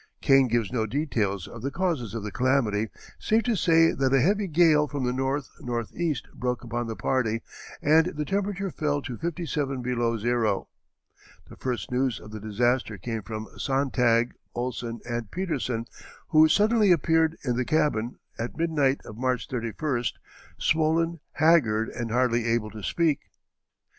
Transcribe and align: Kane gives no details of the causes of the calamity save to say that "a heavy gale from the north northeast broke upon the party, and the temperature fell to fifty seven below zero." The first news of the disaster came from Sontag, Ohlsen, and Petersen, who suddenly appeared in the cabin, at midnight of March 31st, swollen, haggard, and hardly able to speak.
Kane 0.19 0.47
gives 0.47 0.73
no 0.73 0.87
details 0.87 1.47
of 1.47 1.61
the 1.61 1.69
causes 1.69 2.15
of 2.15 2.23
the 2.23 2.31
calamity 2.31 2.89
save 3.19 3.43
to 3.43 3.55
say 3.55 3.91
that 3.91 4.11
"a 4.15 4.19
heavy 4.19 4.47
gale 4.47 4.87
from 4.87 5.03
the 5.03 5.13
north 5.13 5.51
northeast 5.59 6.27
broke 6.33 6.63
upon 6.63 6.87
the 6.87 6.95
party, 6.95 7.43
and 7.83 8.07
the 8.07 8.25
temperature 8.25 8.71
fell 8.71 9.03
to 9.03 9.15
fifty 9.19 9.45
seven 9.45 9.83
below 9.83 10.17
zero." 10.17 10.69
The 11.51 11.55
first 11.55 11.91
news 11.91 12.19
of 12.19 12.31
the 12.31 12.39
disaster 12.39 12.97
came 12.97 13.21
from 13.21 13.47
Sontag, 13.57 14.33
Ohlsen, 14.55 15.01
and 15.07 15.29
Petersen, 15.29 15.85
who 16.29 16.47
suddenly 16.47 16.91
appeared 16.91 17.37
in 17.45 17.55
the 17.55 17.63
cabin, 17.63 18.17
at 18.39 18.57
midnight 18.57 19.01
of 19.05 19.17
March 19.19 19.47
31st, 19.47 20.13
swollen, 20.57 21.19
haggard, 21.33 21.89
and 21.89 22.09
hardly 22.09 22.45
able 22.47 22.71
to 22.71 22.81
speak. 22.81 23.27